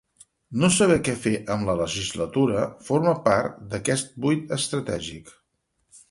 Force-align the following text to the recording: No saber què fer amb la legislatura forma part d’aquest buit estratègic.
No 0.61 0.67
saber 0.75 0.95
què 1.07 1.13
fer 1.25 1.33
amb 1.55 1.67
la 1.67 1.75
legislatura 1.81 2.63
forma 2.87 3.13
part 3.27 3.59
d’aquest 3.75 4.15
buit 4.25 4.55
estratègic. 4.59 5.29